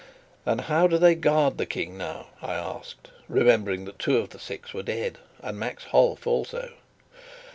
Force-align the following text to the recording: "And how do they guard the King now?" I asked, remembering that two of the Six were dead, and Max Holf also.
"And 0.47 0.61
how 0.61 0.87
do 0.87 0.97
they 0.97 1.13
guard 1.13 1.59
the 1.59 1.67
King 1.67 1.95
now?" 1.95 2.29
I 2.41 2.55
asked, 2.55 3.11
remembering 3.29 3.85
that 3.85 3.99
two 3.99 4.17
of 4.17 4.29
the 4.31 4.39
Six 4.39 4.73
were 4.73 4.81
dead, 4.81 5.19
and 5.43 5.59
Max 5.59 5.83
Holf 5.91 6.25
also. 6.25 6.73